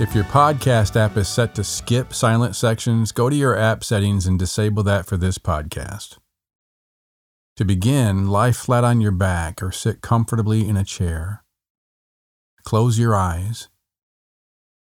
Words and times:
If 0.00 0.14
your 0.14 0.24
podcast 0.24 0.96
app 0.96 1.18
is 1.18 1.28
set 1.28 1.54
to 1.56 1.62
skip 1.62 2.14
silent 2.14 2.56
sections, 2.56 3.12
go 3.12 3.28
to 3.28 3.36
your 3.36 3.54
app 3.54 3.84
settings 3.84 4.26
and 4.26 4.38
disable 4.38 4.82
that 4.84 5.04
for 5.04 5.18
this 5.18 5.36
podcast. 5.36 6.16
To 7.58 7.66
begin, 7.66 8.28
lie 8.28 8.52
flat 8.52 8.82
on 8.82 9.02
your 9.02 9.12
back 9.12 9.62
or 9.62 9.70
sit 9.70 10.00
comfortably 10.00 10.66
in 10.66 10.78
a 10.78 10.84
chair. 10.84 11.44
Close 12.64 12.98
your 12.98 13.14
eyes 13.14 13.68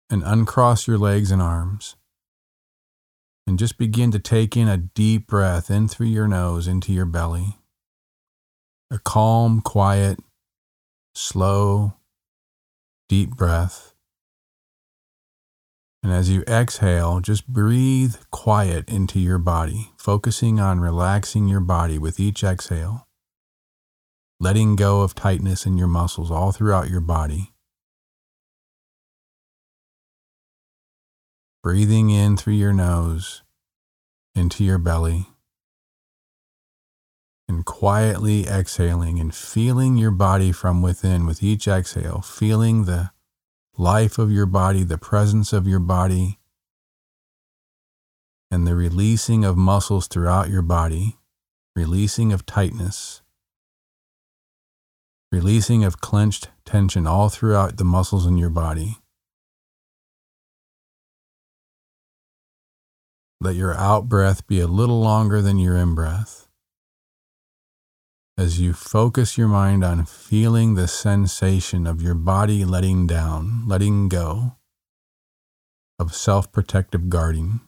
and 0.08 0.22
uncross 0.24 0.86
your 0.86 0.96
legs 0.96 1.32
and 1.32 1.42
arms. 1.42 1.96
And 3.48 3.58
just 3.58 3.78
begin 3.78 4.12
to 4.12 4.20
take 4.20 4.56
in 4.56 4.68
a 4.68 4.76
deep 4.76 5.26
breath 5.26 5.72
in 5.72 5.88
through 5.88 6.06
your 6.06 6.28
nose 6.28 6.68
into 6.68 6.92
your 6.92 7.04
belly. 7.04 7.58
A 8.92 9.00
calm, 9.00 9.60
quiet, 9.60 10.20
slow, 11.16 11.94
deep 13.08 13.30
breath 13.30 13.89
and 16.02 16.12
as 16.12 16.30
you 16.30 16.42
exhale, 16.42 17.20
just 17.20 17.46
breathe 17.46 18.16
quiet 18.30 18.88
into 18.88 19.20
your 19.20 19.38
body, 19.38 19.92
focusing 19.98 20.58
on 20.58 20.80
relaxing 20.80 21.46
your 21.46 21.60
body 21.60 21.98
with 21.98 22.18
each 22.18 22.42
exhale, 22.42 23.06
letting 24.38 24.76
go 24.76 25.02
of 25.02 25.14
tightness 25.14 25.66
in 25.66 25.76
your 25.76 25.86
muscles 25.86 26.30
all 26.30 26.52
throughout 26.52 26.88
your 26.88 27.00
body. 27.00 27.52
Breathing 31.62 32.08
in 32.08 32.38
through 32.38 32.54
your 32.54 32.72
nose 32.72 33.42
into 34.34 34.64
your 34.64 34.78
belly, 34.78 35.26
and 37.46 37.66
quietly 37.66 38.46
exhaling 38.46 39.18
and 39.18 39.34
feeling 39.34 39.98
your 39.98 40.12
body 40.12 40.52
from 40.52 40.80
within 40.80 41.26
with 41.26 41.42
each 41.42 41.68
exhale, 41.68 42.22
feeling 42.22 42.84
the 42.84 43.10
life 43.80 44.18
of 44.18 44.30
your 44.30 44.44
body, 44.44 44.84
the 44.84 44.98
presence 44.98 45.54
of 45.54 45.66
your 45.66 45.78
body, 45.78 46.38
and 48.50 48.66
the 48.66 48.76
releasing 48.76 49.42
of 49.42 49.56
muscles 49.56 50.06
throughout 50.06 50.50
your 50.50 50.60
body, 50.60 51.16
releasing 51.74 52.30
of 52.30 52.44
tightness, 52.44 53.22
releasing 55.32 55.82
of 55.82 56.00
clenched 56.02 56.50
tension 56.66 57.06
all 57.06 57.30
throughout 57.30 57.78
the 57.78 57.84
muscles 57.84 58.26
in 58.26 58.36
your 58.36 58.50
body. 58.50 58.98
Let 63.40 63.54
your 63.54 63.74
out 63.74 64.10
breath 64.10 64.46
be 64.46 64.60
a 64.60 64.66
little 64.66 65.00
longer 65.00 65.40
than 65.40 65.58
your 65.58 65.78
in 65.78 65.94
breath 65.94 66.49
as 68.40 68.58
you 68.58 68.72
focus 68.72 69.36
your 69.36 69.48
mind 69.48 69.84
on 69.84 70.06
feeling 70.06 70.74
the 70.74 70.88
sensation 70.88 71.86
of 71.86 72.00
your 72.00 72.14
body 72.14 72.64
letting 72.64 73.06
down, 73.06 73.68
letting 73.68 74.08
go 74.08 74.56
of 75.98 76.14
self 76.14 76.50
protective 76.50 77.10
guarding. 77.10 77.60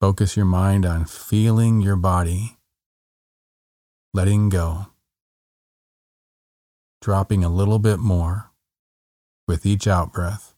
Focus 0.00 0.36
your 0.36 0.46
mind 0.46 0.86
on 0.86 1.04
feeling 1.06 1.80
your 1.80 1.96
body 1.96 2.56
letting 4.14 4.48
go, 4.48 4.86
dropping 7.02 7.42
a 7.42 7.48
little 7.48 7.80
bit 7.80 7.98
more 7.98 8.52
with 9.48 9.66
each 9.66 9.88
out 9.88 10.12
breath. 10.12 10.49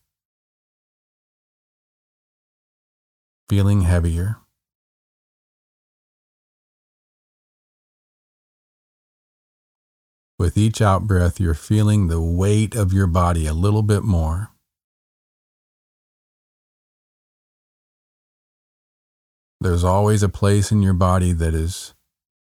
Feeling 3.52 3.82
heavier. 3.82 4.38
With 10.38 10.56
each 10.56 10.80
out 10.80 11.06
breath, 11.06 11.38
you're 11.38 11.52
feeling 11.52 12.06
the 12.06 12.18
weight 12.18 12.74
of 12.74 12.94
your 12.94 13.06
body 13.06 13.46
a 13.46 13.52
little 13.52 13.82
bit 13.82 14.04
more. 14.04 14.52
There's 19.60 19.84
always 19.84 20.22
a 20.22 20.30
place 20.30 20.72
in 20.72 20.80
your 20.80 20.94
body 20.94 21.34
that 21.34 21.52
is 21.52 21.92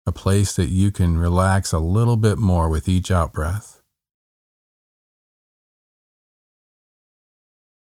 a 0.07 0.13
place 0.13 0.55
that 0.55 0.69
you 0.69 0.89
can 0.89 1.17
relax 1.17 1.73
a 1.73 1.79
little 1.79 2.15
bit 2.15 2.37
more 2.37 2.69
with 2.69 2.87
each 2.87 3.11
out 3.11 3.33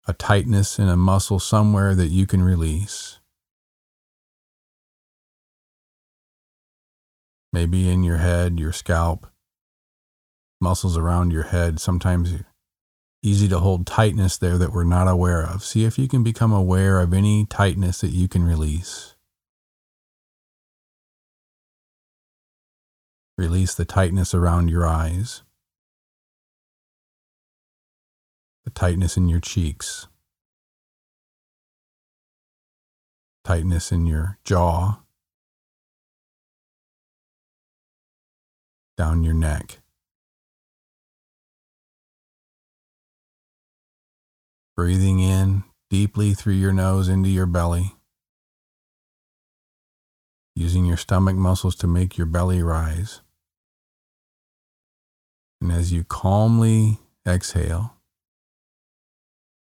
a 0.06 0.12
tightness 0.12 0.78
in 0.78 0.88
a 0.88 0.96
muscle 0.96 1.38
somewhere 1.38 1.94
that 1.94 2.08
you 2.08 2.26
can 2.26 2.42
release. 2.42 3.20
Maybe 7.52 7.88
in 7.88 8.02
your 8.02 8.16
head, 8.16 8.58
your 8.58 8.72
scalp, 8.72 9.26
muscles 10.60 10.96
around 10.96 11.32
your 11.32 11.44
head. 11.44 11.80
Sometimes 11.80 12.32
easy 13.22 13.46
to 13.48 13.58
hold 13.58 13.86
tightness 13.86 14.38
there 14.38 14.58
that 14.58 14.72
we're 14.72 14.84
not 14.84 15.06
aware 15.06 15.42
of. 15.42 15.62
See 15.62 15.84
if 15.84 15.98
you 15.98 16.08
can 16.08 16.22
become 16.22 16.52
aware 16.52 17.00
of 17.00 17.12
any 17.12 17.46
tightness 17.46 18.00
that 18.00 18.10
you 18.10 18.26
can 18.26 18.44
release. 18.44 19.14
Release 23.38 23.74
the 23.74 23.84
tightness 23.84 24.34
around 24.34 24.68
your 24.68 24.86
eyes. 24.86 25.42
The 28.64 28.70
tightness 28.70 29.16
in 29.16 29.28
your 29.28 29.40
cheeks, 29.40 30.06
tightness 33.44 33.90
in 33.90 34.06
your 34.06 34.38
jaw, 34.44 35.00
down 38.96 39.22
your 39.24 39.34
neck. 39.34 39.78
Breathing 44.76 45.20
in 45.20 45.64
deeply 45.90 46.32
through 46.32 46.54
your 46.54 46.72
nose 46.72 47.08
into 47.08 47.28
your 47.28 47.46
belly, 47.46 47.94
using 50.54 50.86
your 50.86 50.96
stomach 50.96 51.36
muscles 51.36 51.74
to 51.76 51.86
make 51.86 52.16
your 52.16 52.26
belly 52.26 52.62
rise. 52.62 53.20
And 55.60 55.70
as 55.70 55.92
you 55.92 56.04
calmly 56.04 56.98
exhale, 57.26 57.94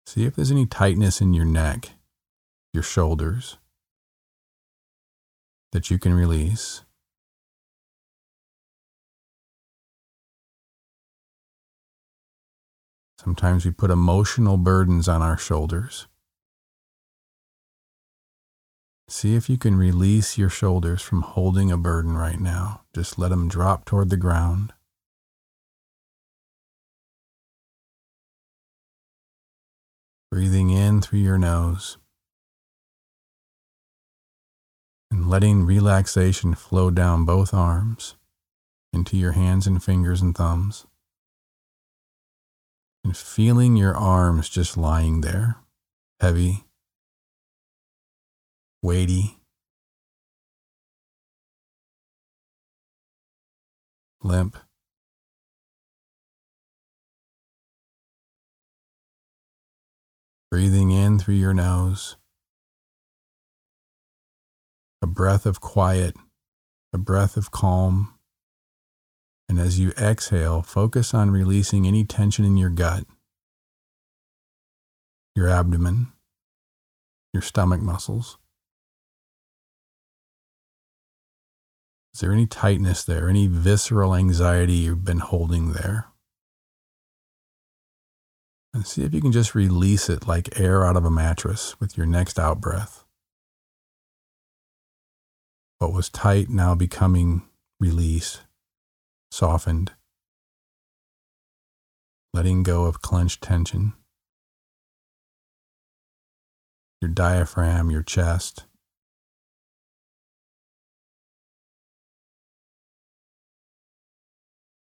See 0.06 0.25
if 0.25 0.37
there's 0.37 0.50
any 0.50 0.66
tightness 0.66 1.20
in 1.20 1.34
your 1.34 1.44
neck, 1.44 1.91
your 2.72 2.82
shoulders 2.82 3.59
that 5.72 5.91
you 5.91 5.98
can 5.98 6.15
release. 6.15 6.82
Sometimes 13.19 13.64
we 13.64 13.70
put 13.70 13.91
emotional 13.91 14.59
burdens 14.59 15.09
on 15.09 15.22
our 15.22 15.38
shoulders. 15.38 16.06
See 19.09 19.34
if 19.34 19.48
you 19.48 19.56
can 19.56 19.76
release 19.76 20.37
your 20.37 20.50
shoulders 20.50 21.00
from 21.00 21.22
holding 21.22 21.72
a 21.72 21.78
burden 21.78 22.16
right 22.16 22.38
now. 22.38 22.82
Just 22.94 23.19
let 23.19 23.29
them 23.29 23.49
drop 23.49 23.84
toward 23.87 24.11
the 24.11 24.17
ground. 24.19 24.75
Breathing 30.34 30.70
in 30.70 31.00
through 31.00 31.20
your 31.20 31.38
nose 31.38 31.96
and 35.08 35.31
letting 35.31 35.64
relaxation 35.64 36.56
flow 36.56 36.90
down 36.90 37.25
both 37.25 37.54
arms 37.54 38.16
into 38.92 39.16
your 39.16 39.31
hands 39.31 39.64
and 39.69 39.81
fingers 39.81 40.20
and 40.20 40.36
thumbs. 40.36 40.86
And 43.04 43.16
feeling 43.16 43.76
your 43.76 43.96
arms 43.96 44.48
just 44.48 44.76
lying 44.76 45.20
there, 45.20 45.58
heavy, 46.19 46.64
weighty, 48.82 49.38
limp. 54.20 54.56
Breathing 60.55 60.93
in 60.93 61.19
through 61.19 61.35
your 61.35 61.53
nose, 61.53 62.15
a 65.03 65.06
breath 65.06 65.47
of 65.47 65.61
quiet 65.61 66.15
a 66.93 66.97
breath 66.97 67.37
of 67.37 67.51
calm. 67.51 68.15
And 69.49 69.59
as 69.59 69.81
you 69.81 69.91
exhale, 69.99 70.62
focus 70.62 71.12
on 71.12 71.33
releasing 71.33 71.89
any 71.89 72.05
tension 72.05 72.45
in 72.45 72.56
your 72.56 72.71
gut, 72.71 73.03
your 75.35 75.49
abdomen, 75.49 76.12
your 77.33 77.43
stomach 77.43 77.81
muscles. 77.81 78.39
Is 82.15 82.21
there 82.21 82.31
any 82.31 82.47
tightness 82.47 83.03
there, 83.03 83.29
any 83.29 83.49
visceral 83.49 84.15
anxiety 84.15 84.75
you've 84.75 85.05
been 85.05 85.19
holding 85.19 85.73
there? 85.73 86.13
And 88.75 88.85
see 88.85 89.05
if 89.05 89.15
you 89.15 89.21
can 89.21 89.31
just 89.31 89.55
release 89.55 90.11
it 90.11 90.26
like 90.26 90.59
air 90.59 90.85
out 90.85 90.97
of 90.97 91.05
a 91.05 91.11
mattress 91.11 91.79
with 91.79 91.97
your 91.97 92.06
next 92.06 92.41
out 92.41 92.61
breath. 92.61 93.05
What 95.79 95.93
was 95.93 96.09
tight 96.09 96.50
now 96.50 96.75
becoming 96.75 97.43
released, 97.79 98.41
softened, 99.31 99.93
letting 102.32 102.65
go 102.65 102.87
of 102.87 103.00
clenched 103.00 103.43
tension. 103.43 103.93
Your 107.00 107.11
diaphragm, 107.11 107.93
your 107.93 108.03
chest. 108.03 108.65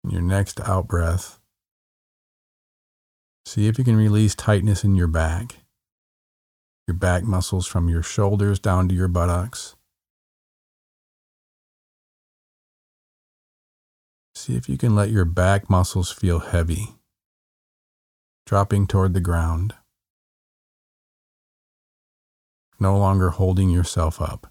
Your 0.08 0.22
next 0.22 0.62
out 0.62 0.88
breath, 0.88 1.41
see 3.52 3.68
if 3.68 3.78
you 3.78 3.84
can 3.84 3.98
release 3.98 4.34
tightness 4.34 4.86
in 4.86 4.96
your 4.96 5.08
back, 5.08 5.58
your 6.88 6.96
back 6.96 7.22
muscles 7.22 7.68
from 7.68 7.90
your 7.90 8.02
shoulders 8.02 8.60
down 8.60 8.88
to 8.88 8.96
your 8.96 9.10
buttocks. 9.10 9.76
See 14.34 14.56
if 14.56 14.70
you 14.70 14.78
can 14.78 14.96
let 14.96 15.10
your 15.10 15.26
back 15.26 15.70
muscles 15.70 16.12
feel 16.12 16.40
heavy, 16.40 16.96
dropping 18.46 18.88
toward 18.88 19.14
the 19.14 19.20
ground, 19.20 19.74
no 22.80 22.98
longer 22.98 23.32
holding 23.32 23.70
yourself 23.70 24.22
up. 24.22 24.51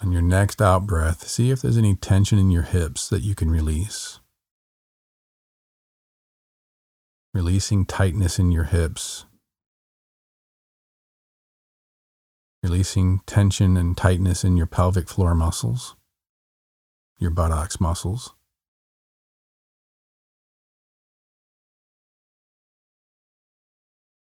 On 0.00 0.12
your 0.12 0.22
next 0.22 0.62
out 0.62 0.86
breath, 0.86 1.26
see 1.26 1.50
if 1.50 1.60
there's 1.60 1.76
any 1.76 1.96
tension 1.96 2.38
in 2.38 2.50
your 2.50 2.62
hips 2.62 3.08
that 3.08 3.22
you 3.22 3.34
can 3.34 3.50
release. 3.50 4.20
Releasing 7.34 7.84
tightness 7.84 8.38
in 8.38 8.52
your 8.52 8.64
hips. 8.64 9.24
Releasing 12.62 13.20
tension 13.26 13.76
and 13.76 13.96
tightness 13.96 14.44
in 14.44 14.56
your 14.56 14.66
pelvic 14.66 15.08
floor 15.08 15.34
muscles, 15.34 15.94
your 17.18 17.30
buttocks 17.30 17.80
muscles. 17.80 18.34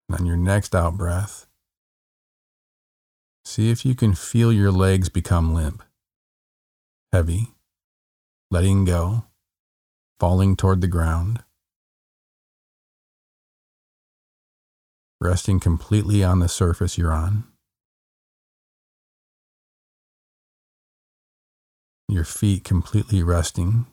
On 0.09 0.25
your 0.25 0.38
next 0.38 0.75
out 0.75 0.97
breath, 0.97 1.46
See 3.49 3.69
if 3.71 3.85
you 3.85 3.95
can 3.95 4.13
feel 4.13 4.51
your 4.51 4.73
legs 4.73 5.07
become 5.07 5.53
limp, 5.53 5.81
heavy, 7.13 7.53
letting 8.51 8.83
go, 8.83 9.23
falling 10.19 10.57
toward 10.57 10.81
the 10.81 10.88
ground, 10.88 11.45
resting 15.21 15.61
completely 15.61 16.25
on 16.25 16.39
the 16.39 16.49
surface 16.49 16.97
you're 16.97 17.13
on. 17.13 17.45
Your 22.09 22.25
feet 22.25 22.65
completely 22.65 23.23
resting, 23.23 23.85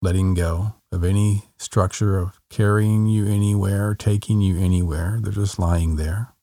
letting 0.00 0.34
go 0.34 0.76
of 0.92 1.02
any 1.02 1.46
structure 1.58 2.18
of 2.18 2.38
carrying 2.50 3.08
you 3.08 3.26
anywhere, 3.26 3.96
taking 3.96 4.40
you 4.40 4.56
anywhere. 4.56 5.18
They're 5.20 5.32
just 5.32 5.58
lying 5.58 5.96
there. 5.96 6.35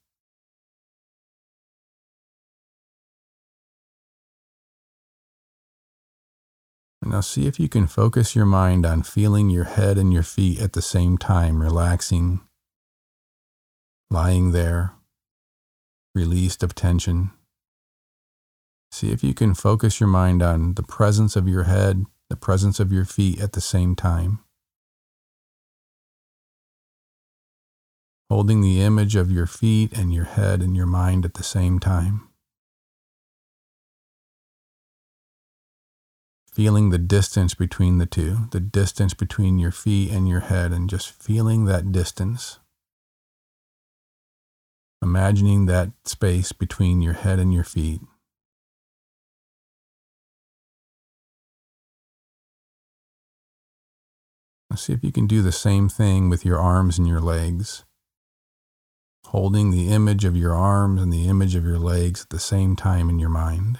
Now 7.06 7.22
see 7.22 7.48
if 7.48 7.60
you 7.60 7.68
can 7.68 7.88
focus 7.88 8.36
your 8.36 8.46
mind 8.46 8.86
on 8.86 9.04
feeling 9.04 9.50
your 9.50 9.66
head 9.66 9.98
and 9.98 10.14
your 10.14 10.24
feet 10.24 10.62
at 10.62 10.74
the 10.74 10.82
same 10.82 11.18
time, 11.18 11.62
relaxing, 11.62 12.42
lying 14.10 14.52
there, 14.52 14.94
released 16.16 16.64
of 16.64 16.76
tension. 16.76 17.32
See 18.92 19.12
if 19.12 19.24
you 19.24 19.34
can 19.34 19.54
focus 19.54 20.00
your 20.00 20.08
mind 20.08 20.42
on 20.42 20.76
the 20.76 20.84
presence 20.84 21.36
of 21.36 21.48
your 21.48 21.64
head, 21.64 22.06
the 22.30 22.36
presence 22.36 22.80
of 22.80 22.94
your 22.94 23.06
feet 23.06 23.42
at 23.42 23.54
the 23.54 23.62
same 23.62 23.96
time. 23.96 24.40
Holding 28.30 28.62
the 28.62 28.82
image 28.82 29.16
of 29.16 29.32
your 29.32 29.46
feet 29.46 29.92
and 29.98 30.14
your 30.14 30.26
head 30.26 30.62
and 30.62 30.76
your 30.76 30.86
mind 30.86 31.26
at 31.26 31.34
the 31.34 31.44
same 31.44 31.80
time. 31.80 32.30
Feeling 36.54 36.92
the 36.92 37.00
distance 37.00 37.56
between 37.56 37.98
the 37.98 38.06
two, 38.06 38.48
the 38.52 38.60
distance 38.60 39.16
between 39.16 39.58
your 39.58 39.72
feet 39.72 40.12
and 40.12 40.28
your 40.30 40.42
head, 40.42 40.72
and 40.72 40.88
just 40.88 41.10
feeling 41.10 41.66
that 41.66 41.92
distance. 41.92 42.60
Imagining 45.02 45.66
that 45.66 45.92
space 46.06 46.52
between 46.52 47.02
your 47.02 47.14
head 47.14 47.40
and 47.40 47.52
your 47.52 47.64
feet. 47.64 48.02
Now 54.70 54.76
see 54.76 54.94
if 54.94 55.04
you 55.04 55.12
can 55.12 55.26
do 55.26 55.42
the 55.42 55.52
same 55.52 55.90
thing 55.90 56.30
with 56.30 56.46
your 56.46 56.60
arms 56.60 57.00
and 57.00 57.08
your 57.08 57.20
legs. 57.20 57.84
Holding 59.26 59.72
the 59.72 59.90
image 59.90 60.24
of 60.24 60.38
your 60.38 60.54
arms 60.54 61.02
and 61.02 61.12
the 61.12 61.28
image 61.28 61.56
of 61.56 61.66
your 61.66 61.80
legs 61.80 62.22
at 62.22 62.30
the 62.30 62.40
same 62.40 62.76
time 62.76 63.10
in 63.10 63.18
your 63.18 63.30
mind. 63.30 63.80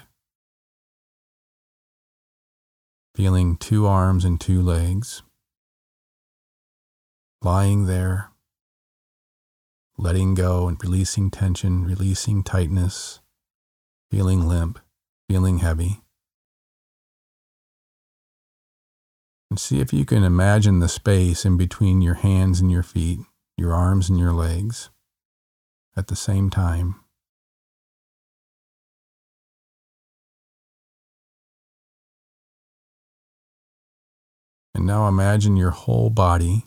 Feeling 3.14 3.56
two 3.56 3.86
arms 3.86 4.24
and 4.24 4.40
two 4.40 4.60
legs, 4.60 5.22
lying 7.42 7.86
there, 7.86 8.30
letting 9.96 10.34
go 10.34 10.66
and 10.66 10.82
releasing 10.82 11.30
tension, 11.30 11.84
releasing 11.84 12.42
tightness, 12.42 13.20
feeling 14.10 14.48
limp, 14.48 14.80
feeling 15.28 15.58
heavy. 15.58 16.00
And 19.50 19.60
see 19.60 19.80
if 19.80 19.92
you 19.92 20.04
can 20.04 20.24
imagine 20.24 20.80
the 20.80 20.88
space 20.88 21.44
in 21.44 21.56
between 21.56 22.02
your 22.02 22.14
hands 22.14 22.60
and 22.60 22.72
your 22.72 22.82
feet, 22.82 23.20
your 23.56 23.72
arms 23.72 24.10
and 24.10 24.18
your 24.18 24.32
legs 24.32 24.90
at 25.96 26.08
the 26.08 26.16
same 26.16 26.50
time. 26.50 27.03
And 34.84 34.90
now 34.90 35.08
imagine 35.08 35.56
your 35.56 35.70
whole 35.70 36.10
body 36.10 36.66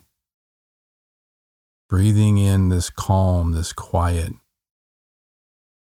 breathing 1.88 2.36
in 2.36 2.68
this 2.68 2.90
calm, 2.90 3.52
this 3.52 3.72
quiet. 3.72 4.32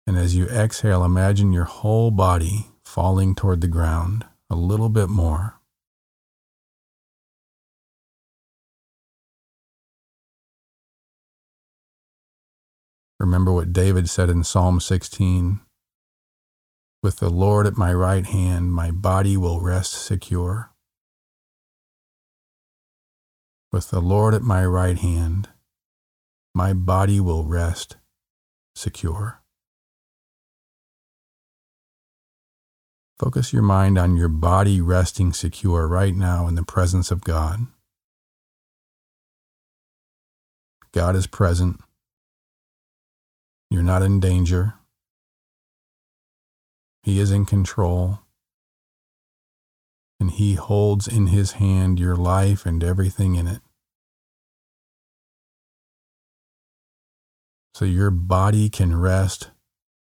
And 0.06 0.20
as 0.20 0.36
you 0.36 0.46
exhale, 0.46 1.04
imagine 1.04 1.52
your 1.52 1.64
whole 1.64 2.12
body 2.12 2.68
falling 2.86 3.34
toward 3.34 3.62
the 3.62 3.68
ground 3.68 4.24
a 4.52 4.56
little 4.56 4.90
bit 4.90 5.10
more. 5.10 5.60
Remember 13.20 13.52
what 13.52 13.74
David 13.74 14.08
said 14.08 14.30
in 14.30 14.44
Psalm 14.44 14.80
16 14.80 15.60
With 17.02 17.16
the 17.16 17.32
Lord 17.32 17.66
at 17.66 17.78
my 17.78 17.92
right 17.92 18.28
hand, 18.28 18.74
my 18.74 18.92
body 18.92 19.36
will 19.36 19.60
rest 19.60 19.94
secure. 19.94 20.71
With 23.72 23.90
the 23.90 24.02
Lord 24.02 24.34
at 24.34 24.42
my 24.42 24.66
right 24.66 24.98
hand, 24.98 25.48
my 26.54 26.74
body 26.74 27.22
will 27.22 27.46
rest 27.46 27.96
secure. 28.76 29.42
Focus 33.18 33.54
your 33.54 33.62
mind 33.62 33.98
on 33.98 34.18
your 34.18 34.28
body 34.28 34.82
resting 34.82 35.32
secure 35.32 35.88
right 35.88 36.14
now 36.14 36.48
in 36.48 36.56
the 36.56 36.64
presence 36.66 37.12
of 37.12 37.22
God. 37.22 37.68
God 40.92 41.16
is 41.16 41.28
present. 41.28 41.80
You're 43.70 43.84
not 43.84 44.02
in 44.02 44.20
danger. 44.20 44.74
He 47.04 47.20
is 47.20 47.32
in 47.32 47.46
control 47.46 48.20
and 50.22 50.32
He 50.32 50.54
holds 50.54 51.06
in 51.06 51.28
His 51.28 51.54
hand 51.54 52.00
your 52.00 52.16
life 52.16 52.66
and 52.66 52.82
everything 52.82 53.36
in 53.36 53.48
it. 53.48 53.60
so 57.82 57.86
your 57.86 58.12
body 58.12 58.70
can 58.70 58.96
rest 58.96 59.50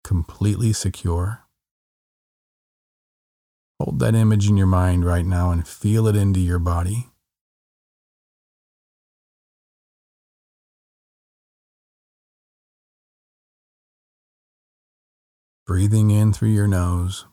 completely 0.03 0.71
secure. 0.71 1.45
Hold 3.79 3.97
that 3.97 4.13
image 4.13 4.47
in 4.47 4.55
your 4.55 4.67
mind 4.67 5.03
right 5.03 5.25
now 5.25 5.49
and 5.49 5.67
feel 5.67 6.05
it 6.05 6.15
into 6.15 6.39
your 6.39 6.59
body. 6.59 7.07
Breathing 15.65 16.11
in 16.11 16.33
through 16.33 16.49
your 16.49 16.67
nose. 16.67 17.25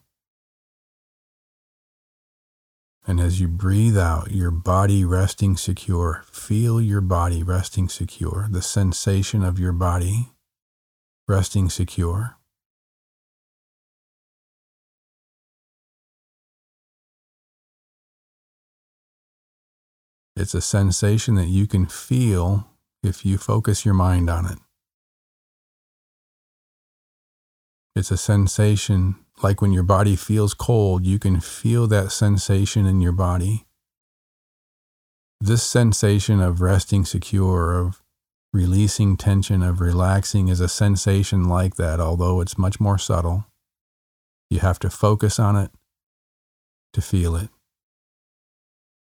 And 3.08 3.20
as 3.20 3.40
you 3.40 3.48
breathe 3.48 3.96
out, 3.96 4.32
your 4.32 4.50
body 4.50 5.02
resting 5.02 5.56
secure. 5.56 6.24
Feel 6.30 6.78
your 6.78 7.00
body 7.00 7.42
resting 7.42 7.88
secure, 7.88 8.48
the 8.50 8.60
sensation 8.60 9.42
of 9.42 9.58
your 9.58 9.72
body 9.72 10.28
resting 11.26 11.70
secure. 11.70 12.36
It's 20.36 20.52
a 20.52 20.60
sensation 20.60 21.34
that 21.36 21.48
you 21.48 21.66
can 21.66 21.86
feel 21.86 22.68
if 23.02 23.24
you 23.24 23.38
focus 23.38 23.86
your 23.86 23.94
mind 23.94 24.28
on 24.28 24.44
it. 24.44 24.58
It's 27.96 28.10
a 28.10 28.18
sensation 28.18 29.16
like 29.42 29.62
when 29.62 29.72
your 29.72 29.82
body 29.82 30.16
feels 30.16 30.54
cold, 30.54 31.04
you 31.04 31.18
can 31.18 31.40
feel 31.40 31.86
that 31.86 32.12
sensation 32.12 32.86
in 32.86 33.00
your 33.00 33.12
body. 33.12 33.66
This 35.40 35.62
sensation 35.62 36.40
of 36.40 36.60
resting 36.60 37.04
secure, 37.04 37.72
of 37.74 38.02
releasing 38.52 39.16
tension, 39.16 39.62
of 39.62 39.80
relaxing 39.80 40.48
is 40.48 40.60
a 40.60 40.68
sensation 40.68 41.48
like 41.48 41.76
that, 41.76 42.00
although 42.00 42.40
it's 42.40 42.58
much 42.58 42.80
more 42.80 42.98
subtle. 42.98 43.46
You 44.50 44.60
have 44.60 44.78
to 44.80 44.90
focus 44.90 45.38
on 45.38 45.56
it 45.56 45.70
to 46.92 47.00
feel 47.00 47.36
it. 47.36 47.50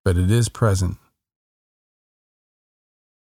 But 0.04 0.18
it 0.18 0.32
is 0.32 0.50
present. 0.50 0.98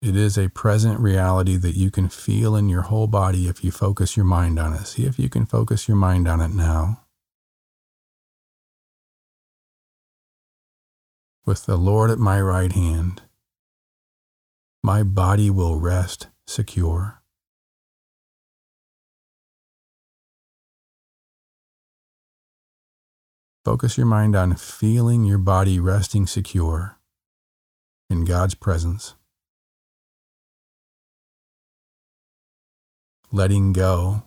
It 0.06 0.16
is 0.16 0.38
a 0.38 0.50
present 0.50 1.00
reality 1.00 1.56
that 1.58 1.76
you 1.76 1.90
can 1.90 2.10
feel 2.10 2.56
in 2.56 2.70
your 2.70 2.84
whole 2.84 3.08
body 3.08 3.48
if 3.48 3.64
you 3.64 3.72
focus 3.72 4.16
your 4.16 4.24
mind 4.24 4.60
on 4.60 4.72
it. 4.72 4.86
See 4.86 5.04
if 5.04 5.18
you 5.18 5.30
can 5.30 5.48
focus 5.48 5.88
your 5.88 5.98
mind 5.98 6.28
on 6.28 6.42
it 6.42 6.52
now. 6.52 7.02
With 11.44 11.66
the 11.66 11.76
Lord 11.76 12.12
at 12.12 12.20
my 12.20 12.40
right 12.40 12.72
hand, 12.72 13.24
my 14.84 15.02
body 15.02 15.50
will 15.50 15.80
rest 15.80 16.28
secure. 16.46 17.24
Focus 23.64 23.98
your 23.98 24.06
mind 24.06 24.36
on 24.36 24.56
feeling 24.56 25.24
your 25.24 25.40
body 25.40 25.80
resting 25.80 26.28
secure 26.28 27.00
in 28.08 28.24
God's 28.24 28.54
presence. 28.54 29.16
Letting 33.32 33.74
go 33.74 34.24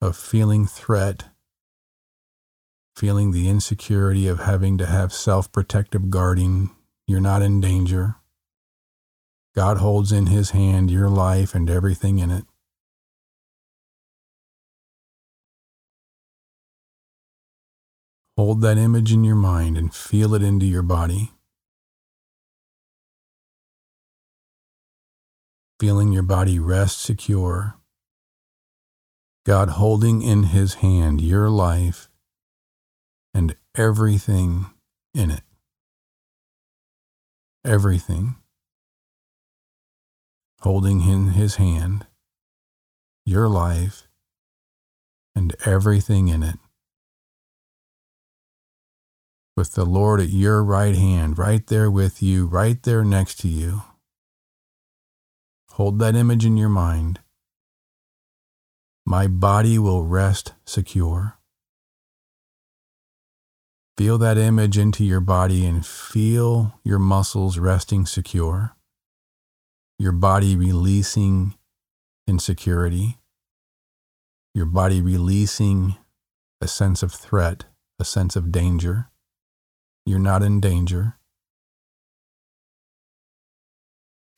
of 0.00 0.16
feeling 0.16 0.66
threat, 0.66 1.24
feeling 2.96 3.32
the 3.32 3.48
insecurity 3.48 4.26
of 4.26 4.40
having 4.40 4.78
to 4.78 4.86
have 4.86 5.12
self 5.12 5.50
protective 5.52 6.10
guarding. 6.10 6.70
You're 7.06 7.20
not 7.20 7.42
in 7.42 7.60
danger. 7.60 8.16
God 9.54 9.78
holds 9.78 10.12
in 10.12 10.26
his 10.26 10.50
hand 10.50 10.90
your 10.90 11.08
life 11.08 11.54
and 11.54 11.68
everything 11.68 12.18
in 12.18 12.30
it. 12.30 12.44
Hold 18.36 18.62
that 18.62 18.78
image 18.78 19.12
in 19.12 19.24
your 19.24 19.36
mind 19.36 19.76
and 19.76 19.92
feel 19.92 20.34
it 20.34 20.42
into 20.42 20.64
your 20.64 20.82
body. 20.82 21.32
Feeling 25.80 26.12
your 26.12 26.22
body 26.22 26.58
rest 26.58 27.00
secure. 27.00 27.74
God 29.46 29.70
holding 29.70 30.20
in 30.20 30.42
his 30.42 30.74
hand 30.74 31.22
your 31.22 31.48
life 31.48 32.10
and 33.32 33.56
everything 33.74 34.66
in 35.14 35.30
it. 35.30 35.40
Everything. 37.64 38.36
Holding 40.60 41.00
in 41.00 41.28
his 41.28 41.56
hand 41.56 42.06
your 43.24 43.48
life 43.48 44.06
and 45.34 45.56
everything 45.64 46.28
in 46.28 46.42
it. 46.42 46.58
With 49.56 49.72
the 49.72 49.86
Lord 49.86 50.20
at 50.20 50.28
your 50.28 50.62
right 50.62 50.94
hand, 50.94 51.38
right 51.38 51.66
there 51.66 51.90
with 51.90 52.22
you, 52.22 52.44
right 52.46 52.82
there 52.82 53.02
next 53.02 53.40
to 53.40 53.48
you. 53.48 53.82
Hold 55.80 55.98
that 56.00 56.14
image 56.14 56.44
in 56.44 56.58
your 56.58 56.68
mind. 56.68 57.20
My 59.06 59.26
body 59.26 59.78
will 59.78 60.04
rest 60.04 60.52
secure. 60.66 61.38
Feel 63.96 64.18
that 64.18 64.36
image 64.36 64.76
into 64.76 65.06
your 65.06 65.22
body 65.22 65.64
and 65.64 65.86
feel 65.86 66.74
your 66.84 66.98
muscles 66.98 67.56
resting 67.56 68.04
secure, 68.04 68.76
your 69.98 70.12
body 70.12 70.54
releasing 70.54 71.54
insecurity, 72.28 73.16
your 74.54 74.66
body 74.66 75.00
releasing 75.00 75.96
a 76.60 76.68
sense 76.68 77.02
of 77.02 77.10
threat, 77.10 77.64
a 77.98 78.04
sense 78.04 78.36
of 78.36 78.52
danger. 78.52 79.08
You're 80.04 80.18
not 80.18 80.42
in 80.42 80.60
danger. 80.60 81.16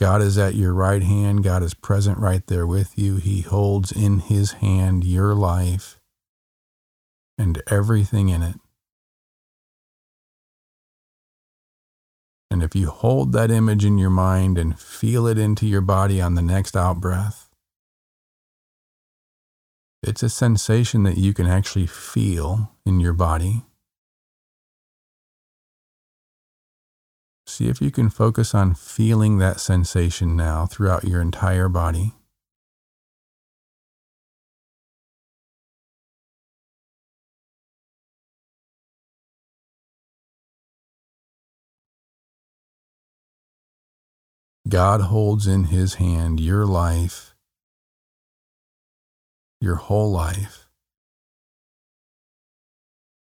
God 0.03 0.21
is 0.21 0.37
at 0.37 0.57
your 0.57 0.75
right 0.75 1.05
hand. 1.05 1.45
God 1.45 1.63
is 1.63 1.75
present 1.75 2.19
right 2.19 2.45
there 2.49 2.67
with 2.67 2.99
you. 2.99 3.19
He 3.19 3.43
holds 3.43 3.93
in 3.93 4.19
his 4.19 4.55
hand 4.55 5.05
your 5.05 5.33
life 5.33 6.01
and 7.39 7.63
everything 7.71 8.29
in 8.29 8.43
it. 8.43 8.57
And 12.51 12.65
if 12.65 12.75
you 12.75 12.91
hold 12.91 13.33
that 13.35 13.53
image 13.53 13.85
in 13.85 13.97
your 13.97 14.11
mind 14.11 14.59
and 14.59 14.77
feel 14.77 15.25
it 15.29 15.39
into 15.39 15.69
your 15.69 15.81
body 15.81 16.21
on 16.21 16.35
the 16.35 16.43
next 16.43 16.77
out 16.77 17.01
breath, 17.01 17.49
it's 20.03 20.25
a 20.25 20.29
sensation 20.29 21.05
that 21.05 21.17
you 21.17 21.33
can 21.33 21.47
actually 21.47 21.87
feel 21.87 22.73
in 22.85 22.99
your 22.99 23.13
body. 23.13 23.63
See 27.53 27.69
if 27.69 27.83
you 27.83 27.91
can 27.91 28.09
focus 28.09 28.55
on 28.55 28.73
feeling 28.73 29.37
that 29.37 29.61
sensation 29.61 30.37
now 30.37 30.65
throughout 30.65 31.05
your 31.05 31.21
entire 31.21 31.69
body. 31.69 32.15
God 44.67 45.03
holds 45.03 45.47
in 45.47 45.65
his 45.65 45.97
hand 45.97 46.41
your 46.41 46.65
life, 46.65 47.35
your 49.61 49.75
whole 49.75 50.11
life, 50.11 50.71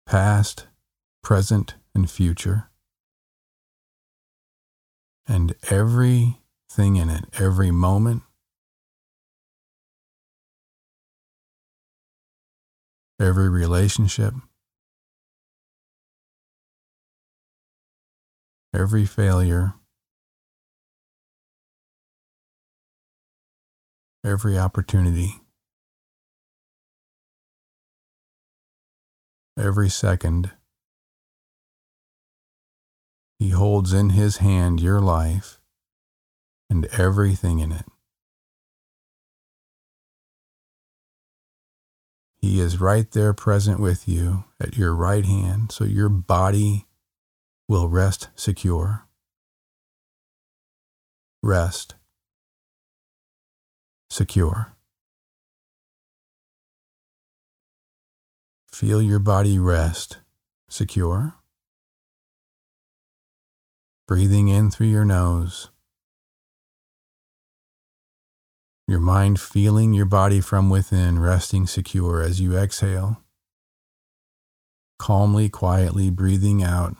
past, 0.07 0.65
present, 1.21 1.75
and 1.93 2.09
future 2.09 2.71
and 5.27 5.55
everything 5.69 6.95
in 6.95 7.09
it, 7.09 7.25
every 7.39 7.71
moment, 7.71 8.23
every 13.19 13.49
relationship, 13.49 14.33
every 18.73 19.05
failure, 19.05 19.73
every 24.25 24.57
opportunity, 24.57 25.41
every 29.57 29.89
second. 29.89 30.51
He 33.39 33.49
holds 33.49 33.93
in 33.93 34.11
his 34.11 34.37
hand 34.37 34.79
your 34.79 34.99
life 34.99 35.59
and 36.69 36.85
everything 36.87 37.59
in 37.59 37.71
it. 37.71 37.85
He 42.39 42.59
is 42.59 42.79
right 42.79 43.09
there 43.11 43.33
present 43.33 43.79
with 43.79 44.07
you 44.07 44.45
at 44.59 44.77
your 44.77 44.93
right 44.95 45.25
hand, 45.25 45.71
so 45.71 45.83
your 45.83 46.09
body 46.09 46.85
will 47.67 47.87
rest 47.87 48.29
secure. 48.35 49.05
Rest. 51.43 51.95
secure. 54.09 54.73
Feel 58.71 59.01
your 59.01 59.19
body 59.19 59.57
rest, 59.59 60.17
secure. 60.69 61.36
Breathing 64.07 64.47
in 64.47 64.71
through 64.71 64.87
your 64.87 65.03
nose. 65.03 65.69
Your 68.87 69.01
mind 69.01 69.37
feeling 69.37 69.93
your 69.93 70.05
body 70.05 70.39
from 70.39 70.69
within, 70.69 71.19
resting 71.19 71.67
secure 71.67 72.21
as 72.21 72.39
you 72.39 72.57
exhale. 72.57 73.21
Calmly, 74.97 75.49
quietly 75.49 76.09
breathing 76.09 76.63
out 76.63 76.95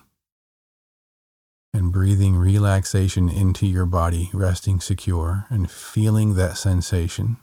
and 1.74 1.94
breathing 1.94 2.36
relaxation 2.36 3.30
into 3.30 3.66
your 3.66 3.86
body, 3.86 4.30
resting 4.34 4.82
secure 4.82 5.46
and 5.50 5.72
feeling 5.72 6.34
that 6.34 6.58
sensation 6.58 7.38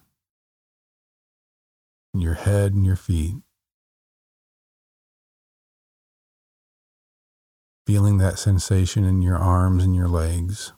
in 2.12 2.20
your 2.20 2.34
head 2.34 2.74
and 2.74 2.84
your 2.84 2.96
feet. 2.96 3.36
Feeling 7.86 8.16
that 8.16 8.38
sensation 8.38 9.04
in 9.04 9.20
your 9.20 9.36
arms 9.36 9.84
and 9.84 9.94
your 9.94 10.08
legs. 10.08 10.72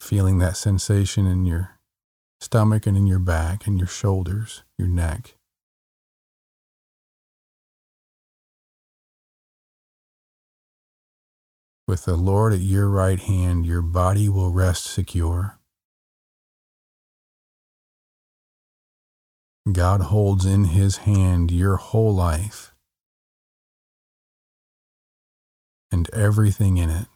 Feeling 0.00 0.36
that 0.38 0.58
sensation 0.58 1.26
in 1.26 1.46
your 1.46 1.78
stomach 2.40 2.86
and 2.86 2.94
in 2.94 3.06
your 3.06 3.18
back 3.18 3.66
and 3.66 3.78
your 3.78 3.88
shoulders, 3.88 4.64
your 4.76 4.88
neck. 4.88 5.36
With 11.88 12.04
the 12.04 12.16
Lord 12.16 12.52
at 12.52 12.60
your 12.60 12.90
right 12.90 13.18
hand, 13.18 13.64
your 13.64 13.80
body 13.80 14.28
will 14.28 14.50
rest 14.50 14.84
secure. 14.84 15.58
God 19.72 20.02
holds 20.02 20.44
in 20.44 20.64
his 20.64 20.98
hand 20.98 21.50
your 21.50 21.76
whole 21.76 22.14
life 22.14 22.74
and 25.90 26.10
everything 26.12 26.76
in 26.76 26.90
it. 26.90 27.06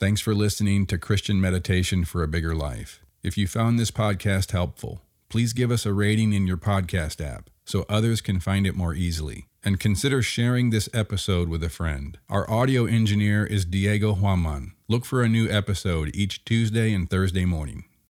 Thanks 0.00 0.20
for 0.20 0.34
listening 0.34 0.86
to 0.86 0.98
Christian 0.98 1.40
Meditation 1.40 2.04
for 2.04 2.24
a 2.24 2.28
Bigger 2.28 2.54
Life. 2.54 3.00
If 3.22 3.38
you 3.38 3.46
found 3.46 3.78
this 3.78 3.92
podcast 3.92 4.50
helpful, 4.50 5.02
please 5.28 5.52
give 5.52 5.70
us 5.70 5.86
a 5.86 5.92
rating 5.92 6.32
in 6.32 6.48
your 6.48 6.56
podcast 6.56 7.24
app 7.24 7.48
so 7.64 7.86
others 7.88 8.20
can 8.20 8.40
find 8.40 8.66
it 8.66 8.74
more 8.74 8.92
easily. 8.94 9.46
And 9.66 9.80
consider 9.80 10.22
sharing 10.22 10.70
this 10.70 10.88
episode 10.94 11.48
with 11.48 11.60
a 11.64 11.68
friend. 11.68 12.16
Our 12.30 12.48
audio 12.48 12.86
engineer 12.86 13.44
is 13.44 13.64
Diego 13.64 14.14
Huaman. 14.14 14.74
Look 14.86 15.04
for 15.04 15.24
a 15.24 15.28
new 15.28 15.50
episode 15.50 16.14
each 16.14 16.44
Tuesday 16.44 16.94
and 16.94 17.10
Thursday 17.10 17.44
morning. 17.44 17.82